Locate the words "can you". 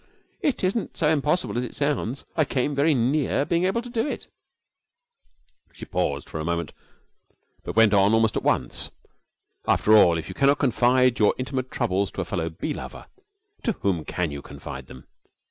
14.03-14.41